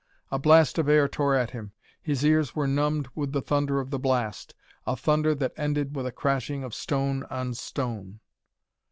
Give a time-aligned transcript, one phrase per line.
[0.31, 3.91] A blast of air tore at him; his ears were numbed with the thunder of
[3.91, 4.55] the blast
[4.87, 8.19] a thunder that ended with a crashing of stone on stone....